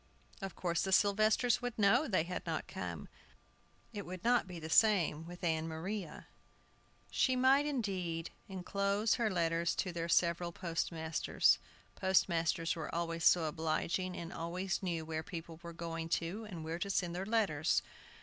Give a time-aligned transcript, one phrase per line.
[0.41, 3.07] Of course the Sylvesters would know they had not come.
[3.93, 6.25] It would be the same with Ann Maria.
[7.11, 11.59] She might, indeed, inclose her letters to their several postmasters.
[11.93, 16.79] Postmasters were always so obliging, and always knew where people were going to, and where
[16.79, 17.83] to send their letters.